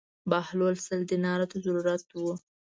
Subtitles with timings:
[0.31, 2.19] بهلول سل دینارو ته ضرورت و.